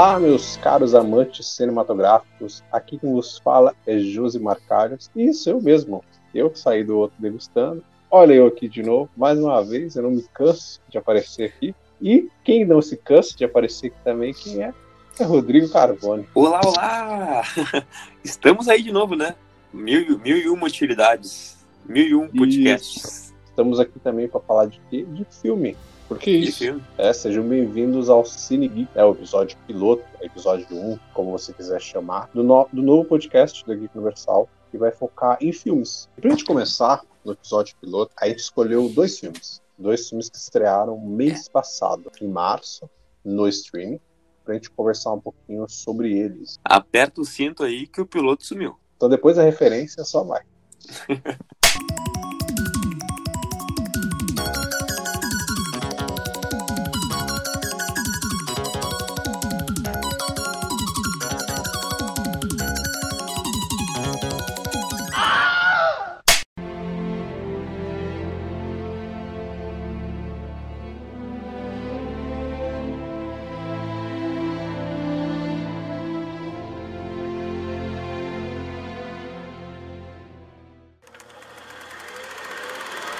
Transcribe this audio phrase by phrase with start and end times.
[0.00, 2.64] Olá, meus caros amantes cinematográficos.
[2.72, 5.10] Aqui quem vos fala é Josimar Carlos.
[5.14, 6.02] Isso, eu mesmo.
[6.34, 7.84] Eu saí do outro degustando.
[8.10, 9.96] Olha eu aqui de novo, mais uma vez.
[9.96, 11.74] Eu não me canso de aparecer aqui.
[12.00, 14.72] E quem não se cansa de aparecer aqui também, quem é?
[15.18, 16.26] É Rodrigo Carvone.
[16.34, 17.42] Olá, olá!
[18.24, 19.34] Estamos aí de novo, né?
[19.70, 21.58] Mil, mil e uma utilidades.
[21.84, 23.04] Mil e um podcasts.
[23.04, 23.34] Isso.
[23.50, 25.04] Estamos aqui também para falar de quê?
[25.06, 25.76] De filme.
[26.10, 26.82] Porque isso.
[26.98, 31.80] É, sejam bem-vindos ao Cine Geek, é o episódio piloto, episódio 1, como você quiser
[31.80, 36.08] chamar, do, no, do novo podcast da Geek Universal, que vai focar em filmes.
[36.18, 39.62] E pra gente começar no episódio piloto, a gente escolheu dois filmes.
[39.78, 42.90] Dois filmes que estrearam mês passado, em março,
[43.24, 44.00] no streaming,
[44.44, 46.58] pra gente conversar um pouquinho sobre eles.
[46.64, 48.76] Aperta o cinto aí que o piloto sumiu.
[48.96, 50.42] Então depois a referência só vai.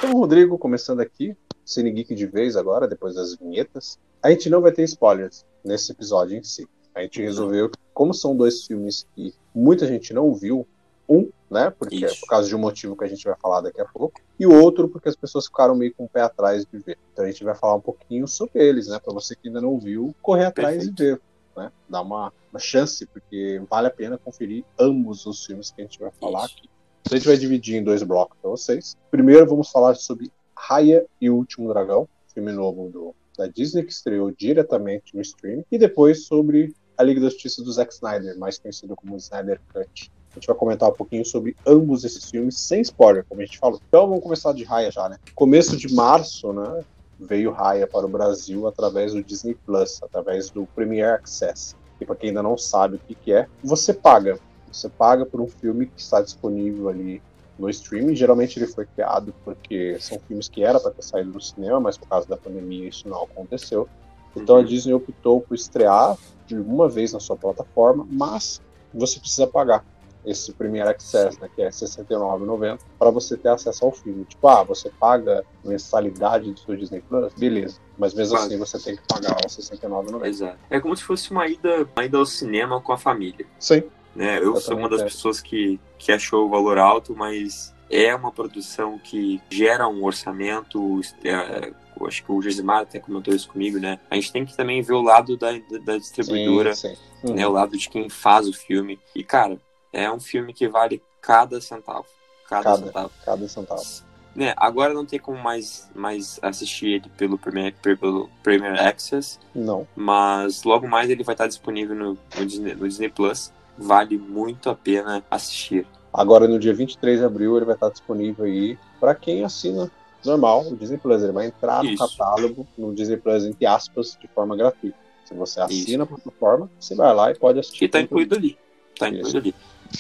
[0.03, 3.99] Então, Rodrigo, começando aqui, Cine Geek de vez agora, depois das vinhetas.
[4.23, 6.67] A gente não vai ter spoilers nesse episódio em si.
[6.95, 10.67] A gente resolveu, como são dois filmes que muita gente não viu,
[11.07, 12.15] um, né, porque Isso.
[12.15, 14.47] é por causa de um motivo que a gente vai falar daqui a pouco, e
[14.47, 16.97] o outro porque as pessoas ficaram meio com o pé atrás de ver.
[17.13, 19.79] Então a gente vai falar um pouquinho sobre eles, né, para você que ainda não
[19.79, 21.03] viu, correr atrás Perfeito.
[21.03, 21.21] e ver.
[21.55, 25.85] Né, dar uma, uma chance, porque vale a pena conferir ambos os filmes que a
[25.85, 26.55] gente vai falar Isso.
[26.57, 26.71] aqui.
[27.11, 28.97] A gente vai dividir em dois blocos para vocês.
[29.11, 33.91] Primeiro vamos falar sobre Raya e o Último Dragão, filme novo do, da Disney que
[33.91, 38.61] estreou diretamente no stream, e depois sobre a Liga da Justiça do Zack Snyder, mais
[38.61, 40.13] conhecido como Snyder Cut.
[40.31, 43.59] A gente vai comentar um pouquinho sobre ambos esses filmes, sem spoiler, como a gente
[43.59, 43.81] falou.
[43.89, 45.19] Então vamos começar de Raya já, né?
[45.35, 46.85] Começo de março, né?
[47.19, 51.75] Veio Raya para o Brasil através do Disney Plus, através do Premier Access.
[52.01, 54.39] E para quem ainda não sabe o que, que é, você paga
[54.71, 57.23] você paga por um filme que está disponível ali
[57.59, 58.15] no streaming.
[58.17, 61.99] Geralmente ele foi criado porque são filmes que era para ter saído do cinema, mas
[61.99, 63.89] por causa da pandemia isso não aconteceu.
[64.35, 64.65] Então a uhum.
[64.65, 66.17] Disney optou por estrear
[66.47, 68.61] de uma vez na sua plataforma, mas
[68.93, 69.85] você precisa pagar
[70.25, 74.25] esse Premier Access, né, que é R$ 69,90, para você ter acesso ao filme.
[74.25, 77.79] Tipo, ah, você paga mensalidade do seu Disney Plus, beleza.
[77.99, 80.27] Mas mesmo assim você tem que pagar R$ 69,90.
[80.27, 80.59] Exato.
[80.69, 83.47] É como se fosse uma ida, uma ida ao cinema com a família.
[83.59, 83.83] Sim.
[84.15, 84.39] Né?
[84.39, 88.99] Eu sou uma das pessoas que, que achou o valor alto, mas é uma produção
[88.99, 91.01] que gera um orçamento.
[91.25, 91.73] É,
[92.07, 93.99] acho que o Josimar até comentou isso comigo, né?
[94.11, 95.53] A gente tem que também ver o lado da,
[95.85, 97.29] da distribuidora, sim, sim.
[97.29, 97.35] Uhum.
[97.35, 97.47] né?
[97.47, 98.99] O lado de quem faz o filme.
[99.15, 99.59] E, cara,
[99.93, 102.07] é um filme que vale cada centavo.
[102.49, 103.11] Cada, cada centavo.
[103.25, 104.11] Cada centavo.
[104.33, 109.41] Né, agora não tem como mais, mais assistir ele pelo Premier, pelo Premier Access.
[109.53, 109.87] Não.
[109.97, 114.69] Mas logo mais ele vai estar disponível no, no, Disney, no Disney Plus vale muito
[114.69, 115.87] a pena assistir.
[116.13, 119.91] Agora, no dia 23 de abril, ele vai estar disponível aí para quem assina
[120.25, 121.23] normal o Disney Plus.
[121.23, 121.93] Ele vai entrar Isso.
[122.03, 124.99] no catálogo, no Disney Plus, entre aspas, de forma gratuita.
[125.25, 126.03] Se você assina Isso.
[126.03, 127.85] a plataforma, você vai lá e pode assistir.
[127.85, 128.59] E está incluído ali.
[128.93, 129.55] Está incluído ali.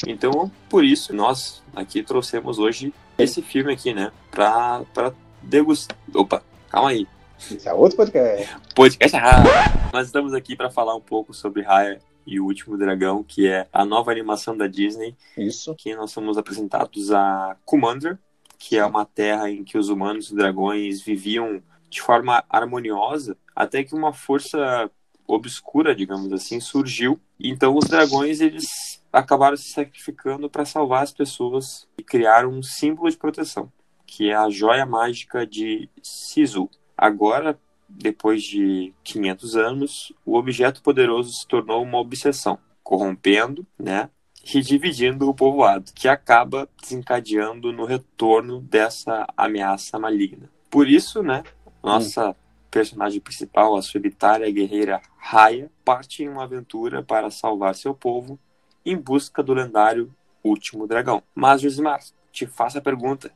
[0.06, 4.12] Então, por isso, nós aqui trouxemos hoje esse filme aqui, né?
[4.30, 5.12] Pra, pra
[5.42, 5.96] degustar.
[6.14, 7.08] Opa, calma aí.
[7.50, 8.56] Isso é outro podcast.
[8.74, 9.48] Podcast errado.
[9.92, 13.68] Nós estamos aqui para falar um pouco sobre Raya e o Último Dragão, que é
[13.72, 15.16] a nova animação da Disney.
[15.36, 15.74] Isso.
[15.76, 18.18] Que nós somos apresentados a Commander,
[18.58, 23.36] que é uma terra em que os humanos e os dragões viviam de forma harmoniosa,
[23.54, 24.90] até que uma força
[25.26, 27.20] obscura, digamos assim, surgiu.
[27.38, 33.10] Então os dragões eles acabaram se sacrificando para salvar as pessoas e criaram um símbolo
[33.10, 33.72] de proteção,
[34.06, 36.70] que é a joia mágica de Sisu.
[36.96, 37.58] Agora,
[37.90, 44.08] depois de 500 anos, o objeto poderoso se tornou uma obsessão, corrompendo, né,
[44.54, 50.50] e dividindo o povoado, que acaba desencadeando no retorno dessa ameaça maligna.
[50.70, 51.42] Por isso, né,
[51.82, 52.34] nossa hum.
[52.70, 58.38] personagem principal, a solitária guerreira Raya, parte em uma aventura para salvar seu povo
[58.84, 61.22] em busca do lendário Último Dragão.
[61.34, 62.00] Mas, Josimar,
[62.32, 63.30] te faço a pergunta: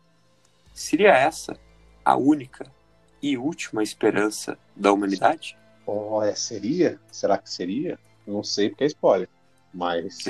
[0.73, 1.59] seria essa
[2.05, 2.71] a única
[3.25, 5.57] e última esperança da humanidade?
[5.87, 7.01] Olha, seria?
[7.11, 7.99] Será que seria?
[8.27, 9.31] Não sei porque é spoiler.
[9.73, 10.25] Mas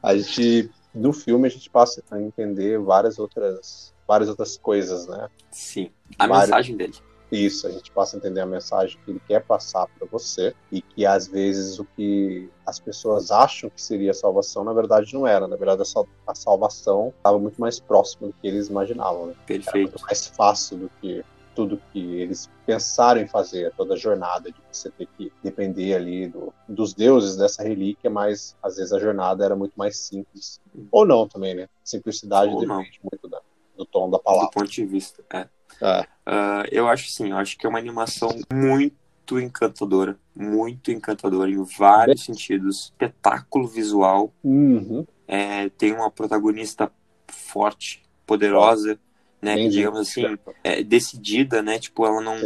[0.00, 5.28] a gente, no filme, a gente passa a entender várias outras, várias outras coisas, né?
[5.50, 6.50] Sim, a Vários...
[6.50, 6.94] mensagem dele.
[7.32, 10.80] Isso, a gente passa a entender a mensagem que ele quer passar para você e
[10.80, 15.26] que às vezes o que as pessoas acham que seria a salvação, na verdade não
[15.26, 15.48] era.
[15.48, 15.82] Na verdade,
[16.26, 19.26] a salvação estava muito mais próxima do que eles imaginavam.
[19.26, 19.34] Né?
[19.46, 19.76] Perfeito.
[19.76, 24.50] Era muito mais fácil do que tudo que eles pensaram em fazer, toda a jornada
[24.50, 28.98] de você ter que depender ali do, dos deuses dessa relíquia, mas às vezes a
[28.98, 30.60] jornada era muito mais simples.
[30.90, 31.68] Ou não também, né?
[31.82, 33.10] Simplicidade Ou depende não.
[33.10, 33.40] muito da,
[33.76, 34.48] do tom da palavra.
[34.48, 35.48] Do ponto de vista, é.
[35.80, 36.00] é.
[36.00, 41.62] Uh, eu acho sim, eu acho que é uma animação muito encantadora, muito encantadora em
[41.62, 42.34] vários Bem...
[42.34, 42.92] sentidos.
[42.92, 44.32] Espetáculo visual.
[44.42, 45.06] Uhum.
[45.26, 46.90] É, tem uma protagonista
[47.28, 48.98] forte, poderosa
[49.44, 49.56] né?
[49.56, 51.78] Que, digamos assim, é, decidida, né?
[51.78, 52.36] Tipo, ela não,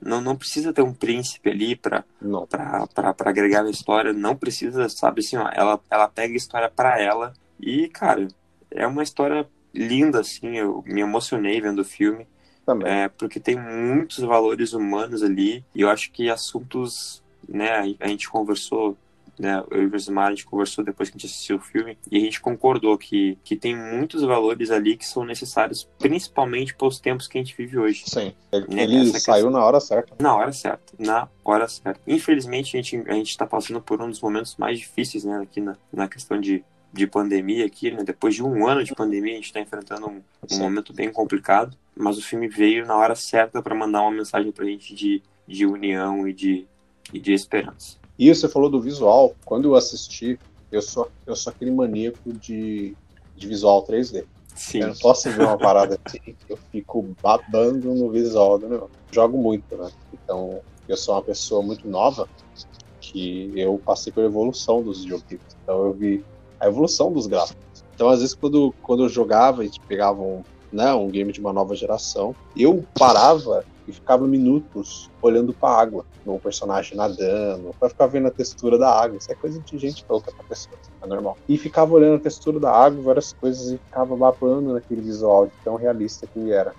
[0.00, 2.04] não, não precisa ter um príncipe ali para
[2.48, 7.00] para agregar na história, não precisa, sabe assim, ó, ela, ela pega a história para
[7.00, 8.28] ela e, cara,
[8.70, 12.26] é uma história linda, assim, eu me emocionei vendo o filme.
[12.64, 12.88] Também.
[12.88, 18.30] É, porque tem muitos valores humanos ali e eu acho que assuntos, né, a gente
[18.30, 18.96] conversou
[19.38, 21.98] né, eu e o Josimar, a gente conversou depois que a gente assistiu o filme,
[22.10, 26.86] e a gente concordou que, que tem muitos valores ali que são necessários, principalmente para
[26.86, 28.04] os tempos que a gente vive hoje.
[28.06, 28.82] Sim, ele, né?
[28.84, 29.50] ele saiu questão.
[29.50, 30.14] na hora certa.
[30.20, 32.00] Na hora certa, na hora certa.
[32.06, 35.76] Infelizmente, a gente a está passando por um dos momentos mais difíceis, né, aqui na,
[35.92, 38.04] na questão de de pandemia aqui, né?
[38.04, 41.76] Depois de um ano de pandemia, a gente está enfrentando um, um momento bem complicado.
[41.96, 45.22] Mas o filme veio na hora certa para mandar uma mensagem para a gente de,
[45.46, 46.66] de união e de,
[47.12, 47.98] e de esperança.
[48.18, 49.34] E você falou do visual.
[49.44, 50.38] Quando eu assisti,
[50.70, 52.94] eu sou, eu sou aquele maníaco de,
[53.36, 54.24] de visual 3D.
[54.54, 54.80] Sim.
[54.80, 58.94] Eu não posso ver uma parada assim eu fico babando no visual do negócio.
[59.10, 59.90] Jogo muito, né?
[60.12, 62.28] Então, eu sou uma pessoa muito nova
[63.00, 65.40] que eu passei pela evolução dos videogames.
[65.62, 66.24] Então, eu vi
[66.60, 67.84] a evolução dos gráficos.
[67.94, 70.42] Então, às vezes, quando, quando eu jogava e pegava um,
[70.72, 75.80] né, um game de uma nova geração, eu parava e ficava minutos olhando para a
[75.80, 79.18] água, no personagem nadando, para ficar vendo a textura da água.
[79.18, 81.38] Isso é coisa de gente louca pra pessoa, é normal.
[81.48, 85.52] E ficava olhando a textura da água, várias coisas, e ficava babando naquele visual de
[85.64, 86.74] tão realista que era.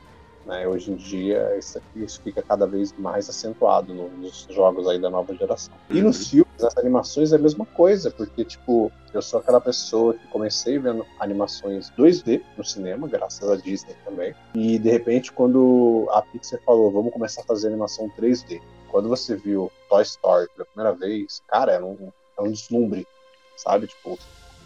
[0.45, 0.67] Né?
[0.67, 5.33] Hoje em dia, isso, isso, fica cada vez mais acentuado nos jogos aí da nova
[5.33, 5.73] geração.
[5.89, 6.29] E nos uhum.
[6.29, 10.77] filmes, as animações é a mesma coisa, porque, tipo, eu sou aquela pessoa que comecei
[10.77, 14.35] vendo animações 2D no cinema, graças a Disney também.
[14.53, 19.35] E, de repente, quando a Pixar falou, vamos começar a fazer animação 3D, quando você
[19.35, 23.07] viu Toy Story pela primeira vez, cara, era um, era um deslumbre,
[23.55, 23.87] sabe?
[23.87, 24.19] Tipo,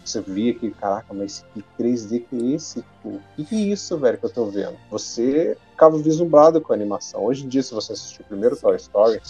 [0.04, 2.84] você via que, caraca, mas que 3D que é esse?
[3.04, 4.76] O que, que é isso, velho, que eu tô vendo?
[4.90, 7.24] Você ficava vislumbrado com a animação.
[7.24, 9.20] Hoje em dia, se você assistir o primeiro Toy Story,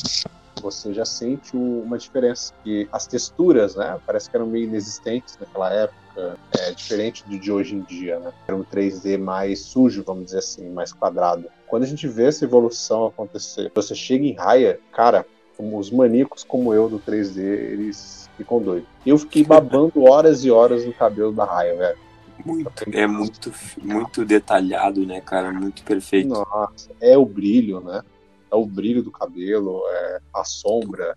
[0.62, 2.55] você já sente uma diferença.
[2.65, 7.53] Que as texturas, né, parece que eram meio inexistentes naquela época, é diferente de, de
[7.53, 8.33] hoje em dia, né?
[8.49, 11.45] Era um 3D mais sujo, vamos dizer assim, mais quadrado.
[11.67, 15.27] Quando a gente vê essa evolução acontecer, você chega em Raya, cara,
[15.59, 18.89] os maníacos como eu do 3D, eles ficam doidos.
[19.05, 22.07] Eu fiquei babando horas e horas no cabelo da Raya, velho.
[22.49, 23.53] Muito, é muito,
[23.83, 25.53] muito detalhado, né, cara?
[25.53, 26.29] Muito perfeito.
[26.29, 28.03] Nossa, é o brilho, né?
[28.51, 31.17] É o brilho do cabelo, é a sombra,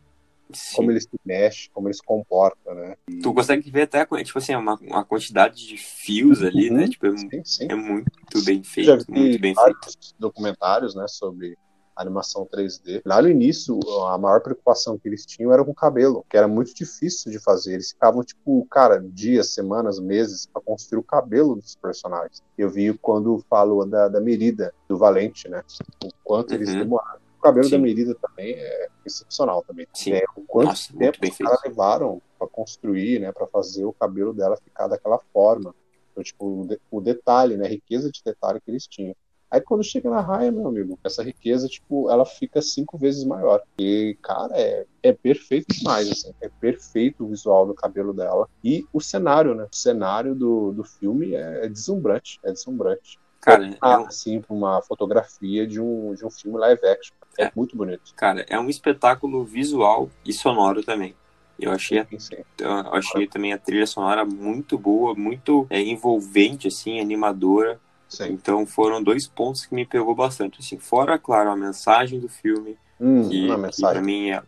[0.52, 0.76] Sim.
[0.76, 2.96] como ele se mexe, como ele se comporta, né?
[3.10, 3.22] E...
[3.22, 6.76] Tu consegue ver até, tipo assim, uma, uma quantidade de fios ali, né?
[6.76, 6.82] uhum.
[6.82, 6.88] né?
[6.90, 7.68] Tipo, é, sim, sim.
[7.70, 10.14] é muito bem feito, Já vi muito bem feito.
[10.20, 11.58] documentários, né, sobre
[12.02, 13.02] animação 3D.
[13.06, 16.48] Lá no início, a maior preocupação que eles tinham era com o cabelo, que era
[16.48, 17.74] muito difícil de fazer.
[17.74, 22.42] Eles ficavam, tipo, cara, dias, semanas, meses para construir o cabelo dos personagens.
[22.58, 25.64] Eu vi quando falo da, da Merida, do Valente, né?
[26.04, 26.56] O quanto uhum.
[26.58, 27.22] eles demoraram.
[27.38, 27.72] O cabelo Sim.
[27.72, 29.88] da Merida também é excepcional também.
[29.94, 30.14] Sim.
[30.14, 33.32] É, o quanto Nossa, tempo os caras levaram para construir, né?
[33.32, 35.74] Para fazer o cabelo dela ficar daquela forma.
[36.12, 37.66] Então, tipo, o, de, o detalhe, né?
[37.66, 39.16] A riqueza de detalhe que eles tinham.
[39.52, 43.62] Aí quando chega na raia, meu amigo, essa riqueza, tipo, ela fica cinco vezes maior.
[43.78, 46.34] E, cara, é, é perfeito demais, assim.
[46.40, 48.48] É perfeito o visual do cabelo dela.
[48.64, 49.68] E o cenário, né?
[49.70, 52.40] O cenário do, do filme é, é deslumbrante.
[52.44, 53.20] É deslumbrante.
[53.42, 54.06] Cara, é um...
[54.06, 57.14] assim, uma fotografia de um, de um filme live action.
[57.38, 58.14] É, é, muito bonito.
[58.16, 61.14] Cara, é um espetáculo visual e sonoro também.
[61.60, 62.38] Eu achei, sim.
[62.58, 67.80] Eu achei também a trilha sonora muito boa, muito é, envolvente, assim, animadora.
[68.12, 68.34] Sim.
[68.34, 70.60] Então foram dois pontos que me pegou bastante.
[70.60, 74.44] Assim, fora, claro, a mensagem do filme, hum, que, que para mim é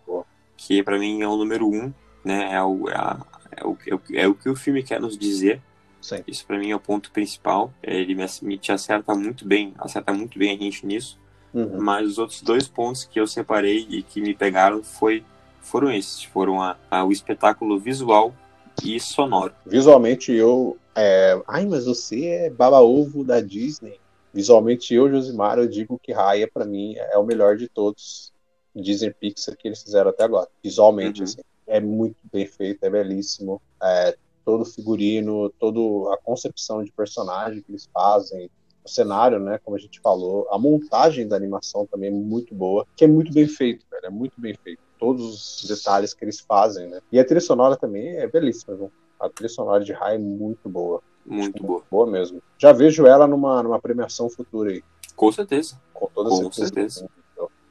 [0.57, 1.91] que para mim é o número um,
[2.25, 2.53] né?
[2.53, 3.17] É o, é, a,
[3.55, 5.61] é, o, é, o, é o que o filme quer nos dizer.
[6.01, 6.21] Sim.
[6.27, 7.73] Isso para mim é o ponto principal.
[7.81, 11.17] Ele me, me te acerta muito bem, acerta muito bem a gente nisso.
[11.53, 11.79] Uhum.
[11.79, 15.23] Mas os outros dois pontos que eu separei e que me pegaram foi
[15.61, 18.35] foram esses, foram a, a, o espetáculo visual
[18.83, 19.53] e sonoro.
[19.65, 23.99] Visualmente eu é, ai, mas você é baba-ovo da Disney.
[24.33, 28.31] visualmente eu, Josimar, eu digo que Raya, para mim, é o melhor de todos
[28.75, 30.47] Disney Pixar que eles fizeram até agora.
[30.63, 31.25] Visualmente, uhum.
[31.25, 33.61] assim, é muito bem feito, é belíssimo.
[33.81, 38.49] É, todo figurino, toda a concepção de personagem que eles fazem,
[38.83, 42.85] o cenário, né, como a gente falou, a montagem da animação também é muito boa,
[42.95, 44.81] que é muito bem feito, velho, é muito bem feito.
[44.99, 47.01] Todos os detalhes que eles fazem, né?
[47.11, 48.91] E a trilha sonora também é belíssima, viu?
[49.23, 51.01] A trilha sonora de Rai é muito boa.
[51.25, 51.81] Muito boa.
[51.89, 52.41] Boa mesmo.
[52.57, 54.83] Já vejo ela numa, numa premiação futura aí.
[55.15, 55.79] Com certeza.
[55.93, 56.99] Com toda Com certeza.
[56.99, 57.13] certeza.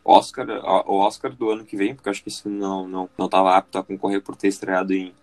[0.05, 0.49] Oscar,
[0.87, 3.79] o Oscar do ano que vem, porque acho que isso não não não estava apto
[3.79, 5.15] a concorrer por ter estreado em,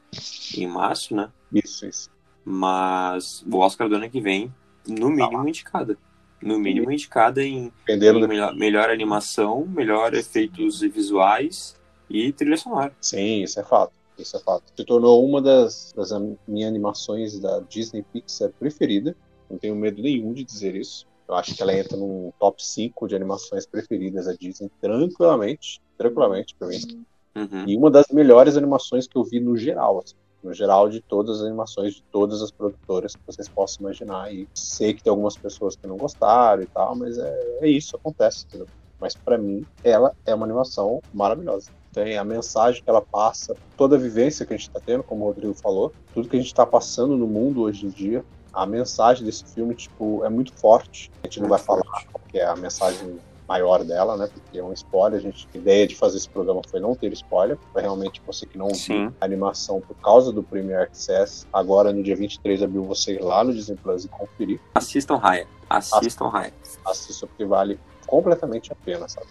[0.55, 1.29] em março, né?
[1.51, 2.09] Isso, isso.
[2.45, 4.53] Mas o Oscar do ano que vem,
[4.87, 5.49] no mínimo ah.
[5.49, 5.97] indicada.
[6.41, 11.75] No mínimo indicada em, em melhor, melhor, animação, melhor efeitos visuais
[12.09, 12.93] e trilha sonora.
[13.01, 13.91] Sim, isso é fato.
[14.21, 14.63] Isso é fato.
[14.75, 16.11] Se tornou uma das, das
[16.47, 19.15] minhas animações da Disney Pixar preferida.
[19.49, 21.07] Não tenho medo nenhum de dizer isso.
[21.27, 25.81] Eu acho que ela entra no top 5 de animações preferidas da Disney tranquilamente.
[25.97, 27.05] Tranquilamente pra mim.
[27.35, 27.65] Uhum.
[27.67, 29.99] E uma das melhores animações que eu vi no geral.
[29.99, 34.33] Assim, no geral, de todas as animações de todas as produtoras que vocês possam imaginar.
[34.33, 37.95] E sei que tem algumas pessoas que não gostaram e tal, mas é, é isso,
[37.95, 38.45] acontece.
[38.47, 38.67] Entendeu?
[38.99, 41.69] Mas para mim, ela é uma animação maravilhosa.
[42.03, 45.25] Tem a mensagem que ela passa, toda a vivência que a gente está tendo, como
[45.25, 48.65] o Rodrigo falou, tudo que a gente está passando no mundo hoje em dia, a
[48.65, 51.11] mensagem desse filme, tipo, é muito forte.
[51.21, 54.29] A gente não vai falar qual é a mensagem maior dela, né?
[54.33, 55.19] Porque é um spoiler.
[55.19, 57.57] A, gente, a ideia de fazer esse programa foi não ter spoiler.
[57.73, 59.07] Foi realmente você que não Sim.
[59.07, 61.45] viu a animação por causa do Premier Access.
[61.51, 64.61] Agora, no dia 23 de abril, você ir lá no Disney Plus e conferir.
[64.73, 65.47] Assistam Raya.
[65.69, 66.53] Assistam Raya.
[66.85, 67.77] Assistam, porque vale
[68.07, 69.27] completamente a pena, sabe?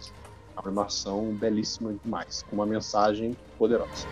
[0.59, 4.05] Uma animação belíssima demais, com uma mensagem poderosa.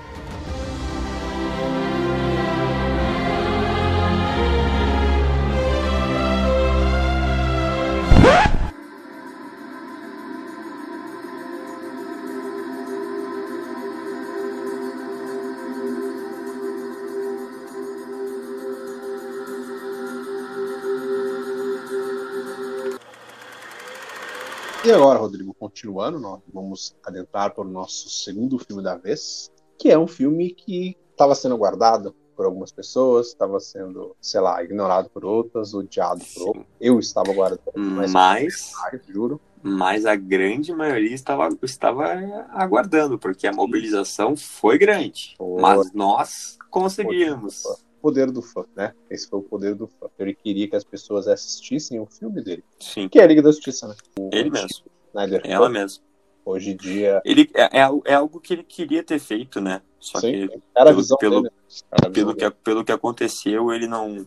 [24.86, 29.90] E agora, Rodrigo, continuando, nós vamos adentrar para o nosso segundo filme da vez, que
[29.90, 35.10] é um filme que estava sendo guardado por algumas pessoas, estava sendo, sei lá, ignorado
[35.10, 36.66] por outras, odiado por outras.
[36.80, 39.42] Eu estava guardando, mas, mas juro.
[39.62, 42.06] Mas a grande maioria estava, estava
[42.52, 45.34] aguardando, porque a mobilização foi grande.
[45.38, 45.62] Foi.
[45.62, 47.64] Mas nós conseguimos.
[47.64, 48.94] Foi poder do fã, né?
[49.10, 50.08] Esse foi o poder do fã.
[50.20, 52.64] Ele queria que as pessoas assistissem o filme dele.
[52.80, 53.10] Sim.
[53.10, 53.96] Que é a Liga da Justiça, né?
[54.20, 54.86] O ele mesmo.
[55.10, 56.04] Snyder Ela mesmo.
[56.46, 57.22] Hoje em dia.
[57.26, 59.82] Ele, é, é, é, algo que ele queria ter feito, né?
[60.00, 60.60] Só Sim, que.
[60.76, 61.56] Era pelo, visão pelo, dele.
[61.92, 64.26] Era pelo, que, pelo que aconteceu, ele não.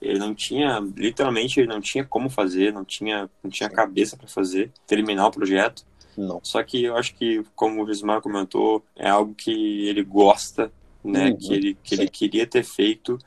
[0.00, 4.26] Ele não tinha, literalmente, ele não tinha como fazer, não tinha, não tinha cabeça para
[4.26, 5.84] fazer, terminar o projeto.
[6.16, 6.40] Não.
[6.42, 10.72] Só que eu acho que, como o Gismar comentou, é algo que ele gosta
[11.04, 13.18] né, uhum, que ele que ele queria ter feito.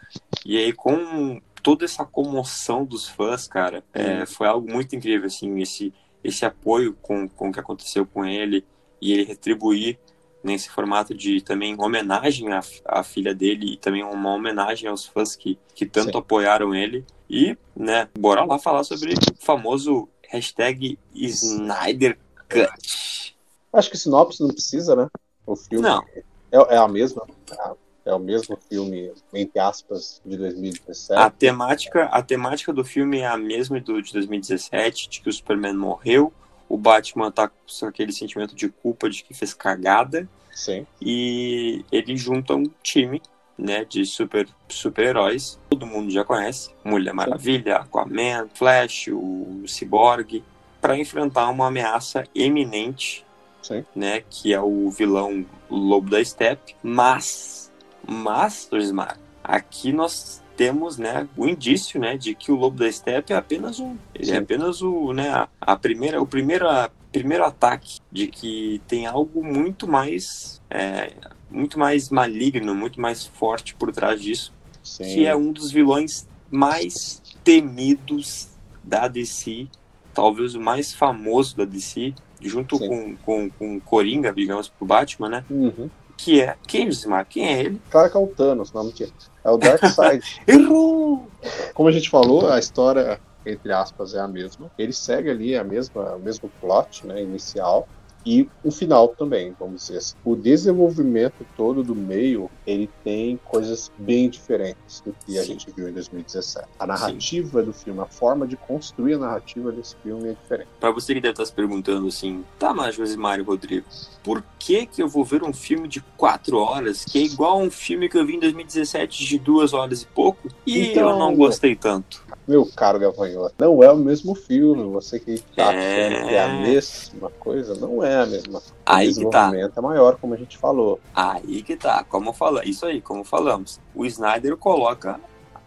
[0.45, 4.27] E aí com toda essa comoção dos fãs, cara, é, uhum.
[4.27, 5.93] foi algo muito incrível assim, esse
[6.25, 8.65] esse apoio com, com o que aconteceu com ele
[8.99, 9.99] e ele retribuir
[10.43, 15.35] nesse formato de também homenagem à, à filha dele e também uma homenagem aos fãs
[15.35, 16.17] que, que tanto Sim.
[16.17, 17.05] apoiaram ele.
[17.29, 22.17] E, né, bora lá falar sobre o famoso hashtag Snyder
[22.49, 23.35] Cut.
[23.73, 25.07] Acho que sinopse não precisa, né?
[25.45, 26.03] O filme não.
[26.51, 27.25] É, é a mesma?
[27.51, 31.19] É o mesmo filme, entre aspas, de 2017?
[31.19, 35.33] A temática, a temática do filme é a mesma do de 2017, de que o
[35.33, 36.31] Superman morreu,
[36.69, 40.27] o Batman tá com aquele sentimento de culpa de que fez cagada.
[40.51, 40.85] Sim.
[41.01, 43.21] E ele junta um time
[43.57, 50.43] né, de super super-heróis, todo mundo já conhece, Mulher Maravilha, Aquaman, Flash, o Cyborg,
[50.79, 53.25] para enfrentar uma ameaça eminente
[53.65, 53.83] Sim.
[53.95, 54.23] né?
[54.29, 56.75] Que é o vilão Lobo da Steppe.
[56.83, 57.64] Mas,
[58.07, 63.33] mas, Osmar, aqui nós temos, né, o indício, né, de que o Lobo da Steppe
[63.33, 67.99] é apenas um, ele é apenas o, né, a, primeira, o primeiro, a, primeiro ataque
[68.11, 71.13] de que tem algo muito mais, é,
[71.51, 75.03] muito mais maligno, muito mais forte por trás disso, Sim.
[75.03, 78.49] que é um dos vilões mais temidos
[78.83, 79.67] da DC,
[80.13, 85.45] talvez o mais famoso da DC, junto com, com, com Coringa, digamos, pro Batman, né?
[85.49, 85.89] Uhum.
[86.17, 86.55] Que é.
[86.67, 87.25] Quem, Gismar?
[87.25, 87.81] Quem é ele?
[87.89, 89.11] Claro que é o Thanos, não, mentira.
[89.43, 90.41] É o Darkseid.
[90.47, 91.27] Errou!
[91.73, 94.71] Como a gente falou, a história, entre aspas, é a mesma.
[94.77, 97.87] Ele segue ali a mesma, o mesmo plot né, inicial.
[98.25, 100.15] E o final também, vamos dizer assim.
[100.23, 105.49] O desenvolvimento todo do meio, ele tem coisas bem diferentes do que a Sim.
[105.49, 106.67] gente viu em 2017.
[106.79, 110.69] A narrativa do filme, a forma de construir a narrativa desse filme é diferente.
[110.79, 113.85] Pra você que deve estar se perguntando assim, tá, mas e Rodrigo,
[114.23, 117.63] por que que eu vou ver um filme de quatro horas que é igual a
[117.63, 121.19] um filme que eu vi em 2017 de duas horas e pouco e Então, eu
[121.19, 122.23] não gostei tanto?
[122.47, 124.83] Meu caro Gavanhola, não é o mesmo filme.
[124.93, 126.07] Você que tá É.
[126.07, 128.71] achando que é a mesma coisa, não é a mesma coisa.
[128.71, 129.29] O Aí que tá.
[129.49, 130.99] desenvolvimento é maior, como a gente falou.
[131.13, 133.79] Aí que tá, como fala, isso aí, como falamos.
[133.95, 135.19] O Snyder coloca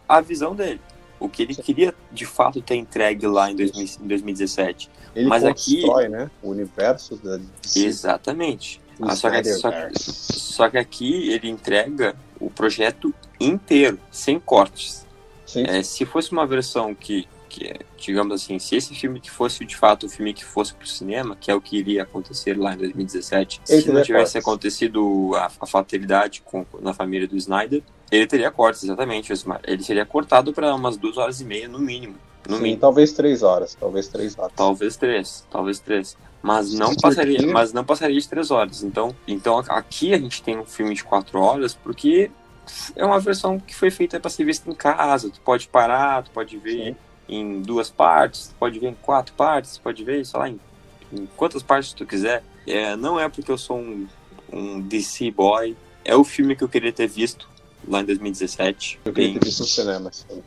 [0.09, 0.81] a visão dele.
[1.21, 4.89] O que ele queria de fato ter entregue lá em, 2000 em 2017.
[5.17, 7.41] Ele Mas aqui- constrói, né, o universo da
[7.75, 8.81] Exatamente.
[9.01, 15.05] o Ah, só, que, só, só que aqui ele entrega o projeto inteiro, sem cortes.
[15.49, 19.65] Sim, É, se fosse uma versão que, que, digamos assim, se esse filme que fosse
[19.65, 22.75] de fato o filme que fosse pro cinema, que é o que iria acontecer lá
[22.75, 24.37] em 2017, Ele se não tivesse cortes.
[24.37, 29.33] acontecido a, a fatalidade com, na família do Snyder, ele teria cortes, exatamente.
[29.33, 29.61] Osmar.
[29.65, 32.17] Ele seria cortado para umas duas horas e meia, no mínimo.
[32.47, 32.81] No Sim, mínimo.
[32.81, 34.53] talvez três horas, talvez três horas.
[34.55, 36.17] Talvez três, talvez três.
[36.43, 38.83] Mas não passaria, mas não passaria de três horas.
[38.83, 42.31] Então, então aqui a gente tem um filme de quatro horas porque
[42.97, 45.31] é uma versão que foi feita para ser vista em casa.
[45.31, 46.97] Tu pode parar, tu pode ver Sim.
[47.29, 50.61] em duas partes, tu pode ver em quatro partes, tu pode ver, sei lá, em,
[51.13, 52.43] em quantas partes tu quiser.
[52.67, 54.07] É, não é porque eu sou um,
[54.53, 55.77] um DC boy.
[56.05, 57.49] É o filme que eu queria ter visto
[57.87, 59.01] lá em 2017.
[59.05, 60.09] Eu queria Bem- ter visto no cinema.
[60.11, 60.43] assim.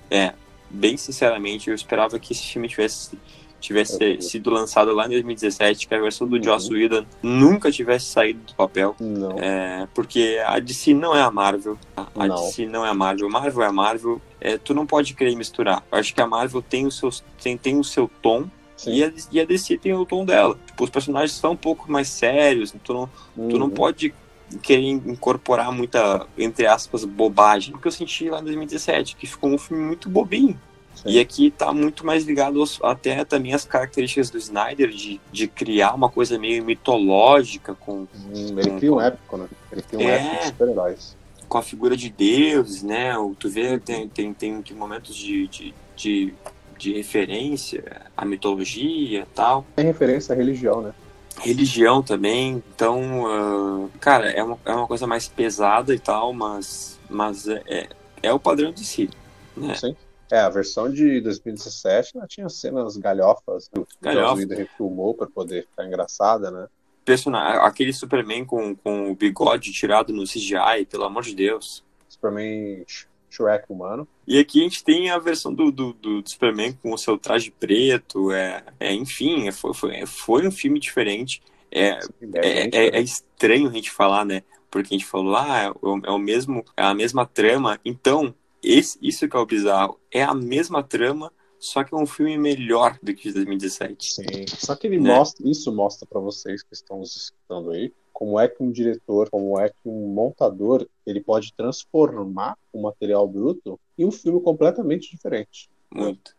[0.70, 3.18] bem sinceramente, eu esperava que esse filme tivesse,
[3.62, 4.20] tivesse também.
[4.22, 6.44] sido lançado lá em 2017, que a versão do Uhum.
[6.44, 8.96] Joss Whedon nunca tivesse saído do papel.
[9.40, 11.78] É, porque a DC não é a Marvel.
[11.96, 12.36] A, a Não.
[12.36, 13.30] DC não é a Marvel.
[13.30, 14.22] Marvel é a Marvel.
[14.42, 15.84] É, tu não pode querer misturar.
[15.92, 17.10] Eu acho que a Marvel tem o seu,
[17.42, 18.94] tem, tem o seu tom Sim.
[18.96, 20.58] e a, e a DC tem o tom dela.
[20.66, 22.74] Tipo, os personagens são um pouco mais sérios.
[22.84, 23.70] Tu não, tu não Uhum.
[23.70, 24.14] pode
[24.62, 27.72] querer incorporar muita, entre aspas, bobagem.
[27.72, 30.60] Porque eu senti lá em 2017, que ficou um filme muito bobinho.
[30.96, 31.10] Sim.
[31.10, 35.48] E aqui tá muito mais ligado aos- até também às características do Snyder de, de
[35.48, 39.48] criar uma coisa meio mitológica com, Hum, Ele cria um épico, né?
[39.72, 40.16] Ele cria um É.
[40.16, 41.18] épico de super-heróis.
[41.50, 43.18] com a figura de Deus, né?
[43.18, 46.34] O- Tu vê, tem, tem, tem, tem momentos de, de, de,
[46.78, 47.84] de referência
[48.16, 49.66] à mitologia e tal.
[49.76, 50.94] É referência à religião, né?
[51.40, 52.62] Religião também.
[52.76, 57.62] Então, ah, cara, é uma, é uma coisa mais pesada e tal, mas, mas é,
[57.68, 57.90] é,
[58.24, 59.10] é o padrão de si.
[59.58, 59.74] Né?
[59.76, 59.96] Sim.
[60.32, 64.28] É, a versão de 2017 ela tinha cenas galhofas que o Galhofa.
[64.30, 66.68] Joss Whedon refilmou para poder ficar engraçada, né?
[67.04, 71.84] Personagem, aquele Superman com, com o bigode tirado no CGI, pelo amor de Deus.
[72.08, 74.08] Superman Sh- Shrek humano.
[74.28, 77.50] E aqui a gente tem a versão do, do, do Superman com o seu traje
[77.52, 78.32] preto.
[78.32, 81.42] É, é, enfim, é, foi, foi, foi um filme diferente.
[81.72, 81.98] É,
[82.36, 84.44] é, é, é estranho a gente falar, né?
[84.70, 87.80] Porque a gente falou, ah, é o, é o mesmo, é a mesma trama.
[87.84, 90.00] Então, esse, isso que é o bizarro.
[90.12, 94.14] É a mesma trama, só que é um filme melhor do que de 2017.
[94.14, 94.24] Sim.
[94.48, 95.16] Só que ele Né?
[95.16, 99.30] mostra, isso mostra para vocês que estão nos escutando aí, como é que um diretor,
[99.30, 105.10] como é que um montador, ele pode transformar um material bruto em um filme completamente
[105.10, 105.70] diferente.
[105.92, 106.36] Muito.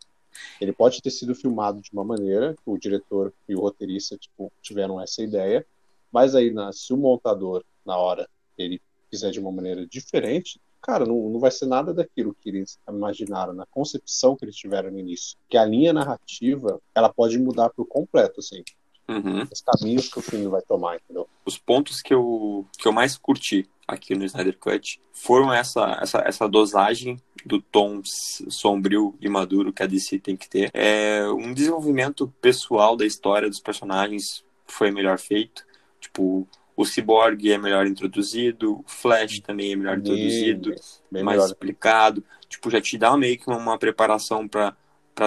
[0.60, 5.00] Ele pode ter sido filmado de uma maneira, o diretor e o roteirista tipo, tiveram
[5.00, 5.66] essa ideia,
[6.10, 8.80] mas aí na, se o montador, na hora, ele
[9.10, 13.52] fizer de uma maneira diferente, cara, não, não vai ser nada daquilo que eles imaginaram,
[13.52, 15.38] na concepção que eles tiveram no início.
[15.48, 18.62] Que a linha narrativa, ela pode mudar por completo, assim,
[19.08, 19.42] Uhum.
[19.52, 21.28] os caminhos que o filme vai tomar, entendeu?
[21.44, 26.18] os pontos que eu, que eu mais curti aqui no Snyder Cut foram essa, essa,
[26.24, 30.70] essa dosagem do tom sombrio e maduro que a DC tem que ter.
[30.72, 35.64] É, um desenvolvimento pessoal da história dos personagens foi melhor feito.
[36.00, 36.46] Tipo,
[36.82, 40.70] o Cyborg é melhor introduzido, o Flash também é melhor introduzido,
[41.10, 41.46] Bem, mais melhor.
[41.46, 42.24] explicado.
[42.48, 44.76] Tipo, já te dá meio que uma, uma preparação para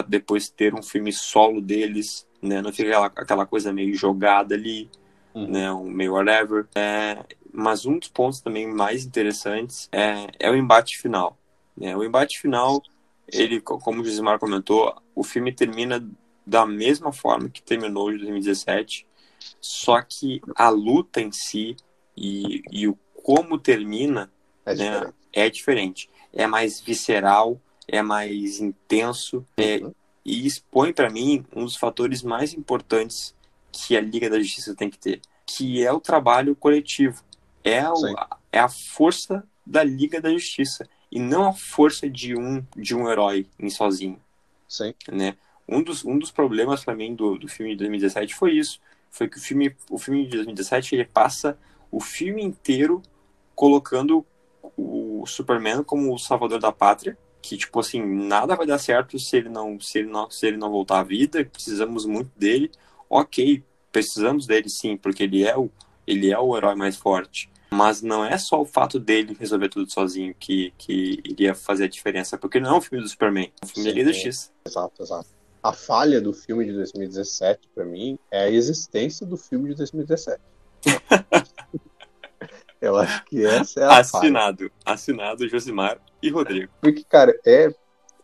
[0.08, 2.62] depois ter um filme solo deles, né?
[2.62, 4.90] Não fica aquela, aquela coisa meio jogada ali
[5.34, 5.48] Uhum.
[5.52, 6.66] né, um meio whatever.
[6.74, 11.38] É, mas um dos pontos também mais interessantes é, é o embate final.
[11.76, 11.94] Né?
[11.96, 12.82] O embate final,
[13.28, 16.02] ele, co- como o Gisimar comentou, o filme termina
[16.48, 19.06] da mesma forma que terminou de 2017,
[19.62, 21.76] só que a luta em si
[22.18, 24.32] e, e o como termina
[24.66, 25.14] É né, diferente.
[25.34, 26.10] é diferente.
[26.34, 29.94] É mais visceral, é mais intenso, é, Uhum.
[30.26, 33.34] e expõe para mim um dos fatores mais importantes
[33.72, 37.24] que a Liga da Justiça tem que ter, que é o trabalho coletivo.
[37.64, 37.96] É, o,
[38.52, 43.10] é a força da Liga da Justiça e não a força de um de um
[43.10, 44.20] herói em sozinho,
[44.68, 44.94] Sim.
[45.12, 45.36] né?
[45.68, 48.80] Um dos, um dos problemas para mim do, do filme de 2017 foi isso.
[49.16, 51.58] Foi que o filme, o filme de 2017 ele passa
[51.90, 53.02] o filme inteiro
[53.56, 54.26] colocando
[54.78, 59.38] o Superman como o salvador da pátria, que tipo assim, nada vai dar certo se
[59.38, 62.70] ele não se ele não se ele não voltar à vida, precisamos muito dele.
[63.10, 65.70] OK, precisamos dele sim, porque ele é o
[66.06, 67.50] ele é o herói mais forte.
[67.72, 71.90] Mas não é só o fato dele resolver tudo sozinho que, que iria fazer a
[71.90, 74.18] diferença, porque não é um filme do Superman, é um filme sim, da Liga da
[74.18, 74.52] X.
[74.66, 75.30] Exato, exato.
[75.66, 80.40] A falha do filme de 2017, para mim, é a existência do filme de 2017.
[82.80, 84.70] Eu acho que essa é a Assinado.
[84.70, 84.72] Falha.
[84.86, 86.72] Assinado Josimar e Rodrigo.
[86.80, 87.74] Porque, cara, é,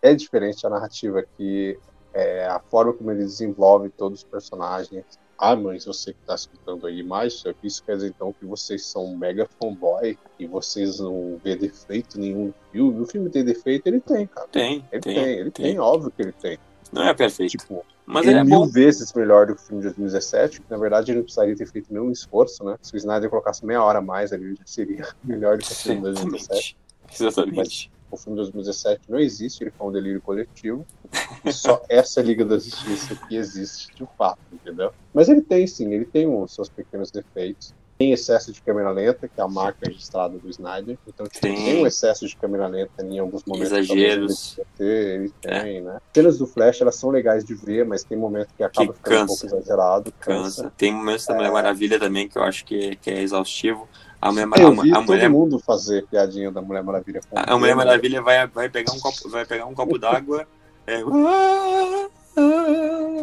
[0.03, 1.79] é diferente a narrativa aqui,
[2.13, 5.03] é, a forma como ele desenvolve todos os personagens.
[5.35, 9.05] Ah, mas você que está escutando aí mais, isso quer dizer então que vocês são
[9.05, 13.01] um mega fanboy e vocês não vê defeito nenhum no filme.
[13.01, 13.87] O filme tem defeito?
[13.87, 14.47] Ele tem, cara.
[14.49, 14.87] Tem.
[14.91, 15.65] Ele tem, tem ele tem.
[15.65, 16.59] tem, óbvio que ele tem.
[16.91, 17.51] Não é perfeito.
[17.51, 18.67] Tipo, mas ele é mil bom.
[18.67, 21.67] vezes melhor do que o filme de 2017, que na verdade ele não precisaria ter
[21.67, 22.77] feito nenhum esforço, né?
[22.81, 25.75] Se o Snyder colocasse meia hora a mais ali, já seria melhor do que o
[25.75, 26.77] filme de 2017.
[27.13, 27.55] Exatamente.
[27.55, 30.85] Mas o filme de 2017 não existe, ele foi um delírio coletivo.
[31.45, 34.91] E só essa Liga da Justiça que existe de fato, entendeu?
[35.13, 39.27] Mas ele tem sim, ele tem os seus pequenos defeitos tem excesso de câmera lenta,
[39.27, 40.97] que é a marca registrada do Snyder.
[41.07, 43.71] Então, tipo, tem um excesso de câmera lenta em alguns momentos.
[43.71, 44.59] Exageros.
[44.79, 45.81] Ele, ele tem, é.
[45.81, 45.95] né?
[45.97, 48.97] As cenas do Flash, elas são legais de ver, mas tem momentos que acaba que
[48.97, 49.23] ficando cansa.
[49.23, 50.13] um pouco exagerado.
[50.19, 50.63] Cansa.
[50.63, 50.73] cansa.
[50.75, 51.51] Tem momentos da Mulher é...
[51.51, 53.87] Maravilha também que eu acho que, que é exaustivo.
[54.19, 55.29] A Mulher, eu vi a, a todo mulher...
[55.29, 57.21] mundo fazer piadinha da Mulher Maravilha.
[57.35, 60.47] a, a Mulher Maravilha vai, vai pegar um copo, vai pegar um copo d'água.
[60.87, 61.03] É...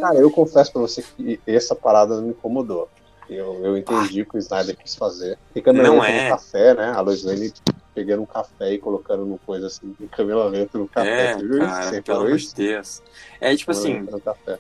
[0.00, 2.88] Cara, eu confesso pra você que essa parada não me incomodou.
[3.28, 5.38] Eu, eu entendi o que o Snyder quis fazer.
[5.52, 6.24] Tem câmera não é.
[6.24, 6.92] no café, né?
[6.94, 7.52] A Lois Lane
[7.94, 11.32] pegando um café e colocando no coisa assim, de câmera lenta no café.
[11.32, 13.02] É, cara, pelo amor de Deus.
[13.40, 14.06] É tipo assim,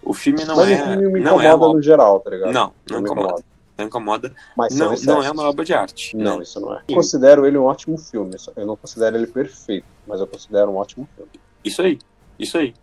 [0.02, 0.74] o filme não Mas é.
[0.74, 2.52] o filme me incomoda é no geral, tá ligado?
[2.52, 3.28] Não, não, não incomoda.
[3.28, 3.44] incomoda.
[3.78, 4.34] Não incomoda.
[4.56, 6.16] Mas não, não é uma obra de arte.
[6.16, 6.42] Não, né?
[6.42, 6.82] isso não é.
[6.88, 8.34] Eu considero ele um ótimo filme.
[8.56, 11.30] Eu não considero ele perfeito, mas eu considero um ótimo filme.
[11.64, 11.98] Isso aí,
[12.38, 12.74] isso aí.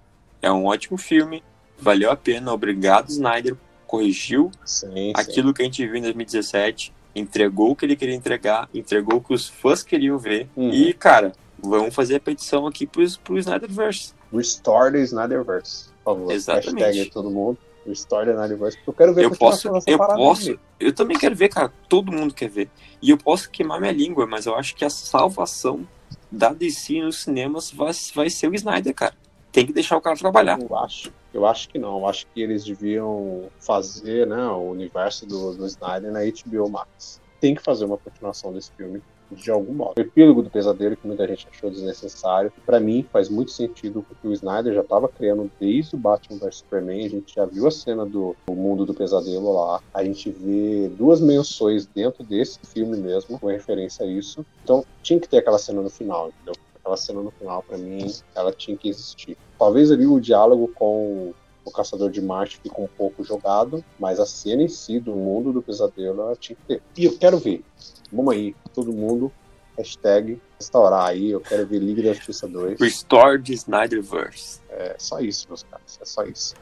[0.42, 1.44] É um ótimo filme.
[1.78, 2.54] Valeu a pena.
[2.54, 3.58] Obrigado, Snyder,
[3.96, 5.54] corrigiu sim, aquilo sim.
[5.54, 9.34] que a gente viu em 2017, entregou o que ele queria entregar, entregou o que
[9.34, 10.50] os fãs queriam ver.
[10.56, 10.70] Uhum.
[10.70, 14.14] E, cara, vamos fazer a petição aqui pro, pro Snyderverse.
[14.34, 16.32] Restore the Snyderverse, por favor.
[16.32, 16.84] Exatamente.
[16.84, 17.58] Hashtag todo mundo.
[17.88, 21.72] Restore the Snyderverse, eu quero ver eu posso, eu posso, eu também quero ver, cara.
[21.88, 22.70] Todo mundo quer ver.
[23.02, 25.88] E eu posso queimar minha língua, mas eu acho que a salvação
[26.30, 29.16] da DC nos cinemas vai, vai ser o Snyder, cara
[29.56, 30.60] tem que deixar o cara trabalhar.
[30.60, 32.00] Eu acho, eu acho que não.
[32.00, 37.22] Eu acho que eles deviam fazer né, o universo do, do Snyder na HBO Max.
[37.42, 39.98] Tem que fazer uma continuação desse filme de algum modo.
[39.98, 44.28] O epílogo do pesadelo, que muita gente achou desnecessário, para mim faz muito sentido porque
[44.28, 47.06] o Snyder já estava criando desde o Batman vs Superman.
[47.06, 49.82] A gente já viu a cena do, do, mundo do pesadelo lá.
[49.94, 54.46] A gente vê duas menções dentro desse filme mesmo, com referência a isso.
[54.64, 56.56] Então tinha que ter aquela cena no final, entendeu?
[56.86, 59.36] Aquela cena no final, para mim, ela tinha que existir.
[59.58, 61.34] Talvez ali o diálogo com
[61.66, 65.52] o Caçador de Marte fica um pouco jogado, mas a cena em si do mundo
[65.52, 66.84] do pesadelo ela tinha que ter.
[66.96, 67.64] E eu quero ver.
[68.12, 69.32] Vamos aí, todo mundo.
[69.76, 72.80] Hashtag restaurar aí, eu quero ver Liga da Justiça 2.
[72.80, 74.62] Restore the Snyderverse.
[74.70, 76.00] É só isso, meus caras.
[76.00, 76.54] É só isso.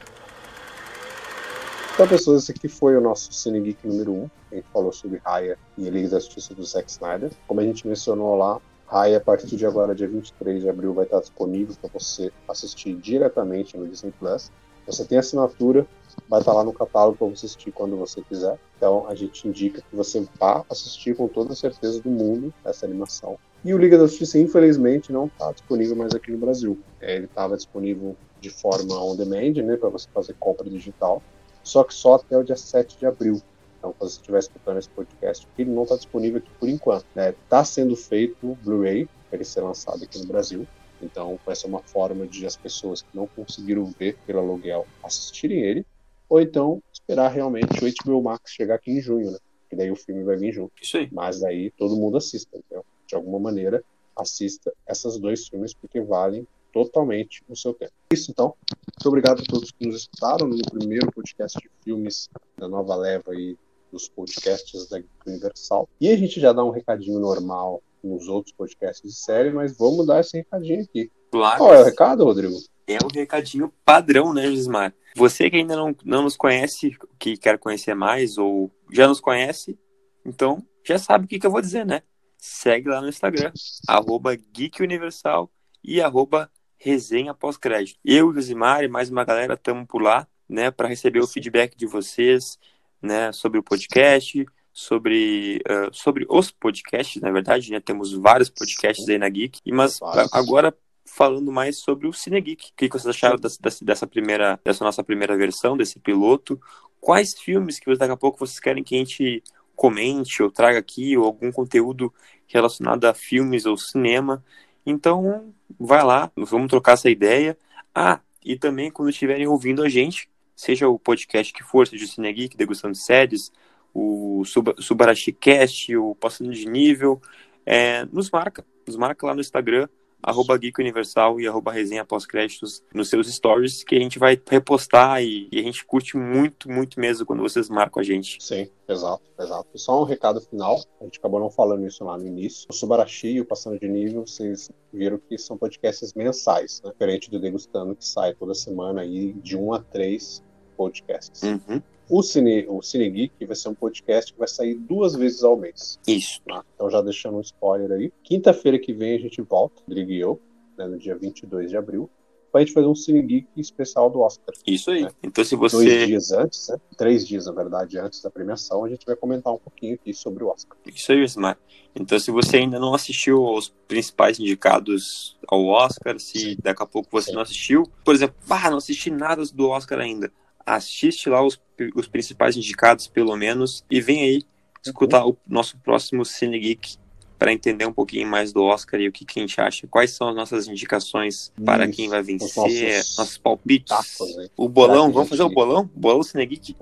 [1.93, 4.29] Então, pessoas, esse aqui foi o nosso Cine Geek número 1.
[4.51, 7.29] A gente falou sobre Raya e Liga da Justiça do Zack Snyder.
[7.45, 11.05] Como a gente mencionou lá, Aí, a partir de agora, dia 23 de abril, vai
[11.05, 14.51] estar disponível para você assistir diretamente no Disney Plus.
[14.85, 15.87] Você tem assinatura,
[16.27, 18.59] vai estar lá no catálogo para você assistir quando você quiser.
[18.77, 22.85] Então, a gente indica que você vá assistir com toda a certeza do mundo essa
[22.85, 23.39] animação.
[23.63, 26.77] E o Liga da Justiça, infelizmente, não está disponível mais aqui no Brasil.
[26.99, 31.23] É, ele estava disponível de forma on demand, né, para você fazer compra digital,
[31.63, 33.41] só que só até o dia 7 de abril.
[33.83, 37.05] Então, quando você estiver escutando esse podcast, ele não está disponível aqui por enquanto.
[37.09, 37.35] Está né?
[37.49, 40.65] Tá sendo feito Blu-ray para ele ser lançado aqui no Brasil.
[41.01, 45.59] Então, vai ser uma forma de as pessoas que não conseguiram ver pelo aluguel assistirem
[45.59, 45.85] ele,
[46.29, 49.37] ou então esperar realmente o HBO Max chegar aqui em junho, né?
[49.69, 50.71] Que daí o filme vai vir junto.
[50.81, 51.09] Isso aí.
[51.11, 53.83] Mas aí todo mundo assista, então, de alguma maneira,
[54.15, 57.91] assista esses dois filmes porque valem totalmente o seu tempo.
[58.13, 58.55] Isso então.
[58.95, 63.33] Muito obrigado a todos que nos escutaram no primeiro podcast de filmes da nova leva
[63.33, 63.57] aí
[63.93, 65.87] dos podcasts da Universal.
[66.01, 70.05] E a gente já dá um recadinho normal nos outros podcasts de série, mas vamos
[70.05, 71.09] dar esse recadinho aqui.
[71.31, 71.57] Claro.
[71.59, 72.57] Qual é o recado, Rodrigo?
[72.85, 74.93] É um recadinho padrão, né, Gismar?
[75.15, 79.77] Você que ainda não, não nos conhece, que quer conhecer mais, ou já nos conhece,
[80.25, 82.01] então já sabe o que, que eu vou dizer, né?
[82.37, 83.53] Segue lá no Instagram,
[83.87, 85.49] arroba Geek Universal
[85.81, 87.97] e arroba resenha pós-crédito.
[88.03, 91.85] Eu, Josimar e mais uma galera estamos por lá, né, para receber o feedback de
[91.85, 92.59] vocês,
[93.03, 97.79] né, sobre o podcast, sobre, uh, sobre os podcasts, na verdade, né?
[97.79, 99.99] Temos vários podcasts aí na Geek, mas
[100.31, 102.69] agora falando mais sobre o Cine Geek.
[102.69, 106.59] O que vocês acharam dessa, dessa, primeira, dessa nossa primeira versão, desse piloto?
[106.99, 109.43] Quais filmes que daqui a pouco vocês querem que a gente
[109.75, 112.11] comente ou traga aqui, ou algum conteúdo
[112.47, 114.43] relacionado a filmes ou cinema?
[114.85, 117.57] Então, vai lá, vamos trocar essa ideia.
[117.93, 122.07] Ah, e também quando estiverem ouvindo a gente, seja o podcast que for, seja o
[122.07, 123.51] Cine Geek, Degustando Séries,
[123.93, 124.43] o
[124.79, 127.21] Subarashi Cast, o Passando de Nível,
[127.65, 129.87] é, nos marca, nos marca lá no Instagram,
[130.23, 135.21] arroba Geek Universal e arroba resenha pós-créditos nos seus stories, que a gente vai repostar
[135.21, 138.37] e, e, a gente curte muito, muito mesmo quando vocês marcam a gente.
[138.41, 139.67] Sim, exato, exato.
[139.73, 142.65] E só um recado final, a gente acabou não falando isso lá no início.
[142.69, 146.91] O Subarashi e o Passando de Nível, vocês viram que são podcasts mensais, né?
[146.91, 150.41] Diferente do Degustando, que sai toda semana aí de um a três
[150.77, 151.41] podcasts.
[151.43, 151.81] Uhum.
[152.09, 155.55] O Cine, o Cine Geek vai ser um podcast que vai sair duas vezes ao
[155.55, 155.99] mês.
[156.07, 156.41] Isso.
[156.45, 156.63] Tá?
[156.75, 158.11] Então, já deixando um spoiler aí.
[158.23, 160.39] Quinta-feira que vem a gente volta, Rodrigo e eu,
[160.77, 162.09] né, no dia 22 de abril,
[162.51, 164.53] pra gente fazer um Cine Geek especial do Oscar.
[164.67, 165.03] Isso aí.
[165.03, 165.11] Né?
[165.23, 165.77] Então, se você.
[165.77, 166.77] Dois dias antes, né?
[166.95, 170.43] Três dias, na verdade, antes da premiação, a gente vai comentar um pouquinho aqui sobre
[170.43, 170.77] o Oscar.
[170.85, 171.57] Isso aí, Ismar.
[171.95, 176.57] Então, se você ainda não assistiu os principais indicados ao Oscar, se Sim.
[176.61, 177.35] daqui a pouco você Sim.
[177.35, 180.31] não assistiu, por exemplo, ah, não assisti nada do Oscar ainda
[180.65, 181.59] assiste lá os,
[181.95, 184.43] os principais indicados, pelo menos, e vem aí
[184.85, 186.97] escutar o nosso próximo Cine Geek
[187.43, 189.85] para entender um pouquinho mais do Oscar e o que, que, a gente acha.
[189.87, 193.89] Quais são as nossas indicações para Isso, quem vai vencer, nossos, nossos palpites.
[193.89, 194.47] Tacos, né?
[194.55, 195.89] O bolão, vamos fazer o bolão?
[195.93, 196.73] Bolão Cine Geek?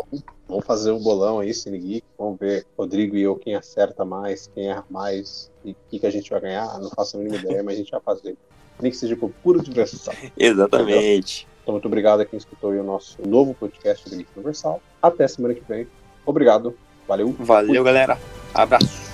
[0.48, 2.06] Vamos fazer o bolão aí, Cine Geek.
[2.16, 6.06] Vamos ver, Rodrigo e eu, quem acerta mais, quem erra mais e o que, que
[6.06, 6.80] a gente vai ganhar.
[6.80, 8.38] Não faço a mínima ideia, mas a gente vai fazer.
[8.80, 10.14] Nem que seja por pura diversão.
[10.38, 11.48] Exatamente.
[11.62, 14.82] Então, muito obrigado a quem escutou o nosso novo podcast do Geek Universal.
[15.02, 15.88] Até semana que vem.
[16.26, 16.76] Obrigado.
[17.08, 17.36] Valeu.
[17.40, 18.18] Valeu, galera.
[18.54, 19.11] Abraço.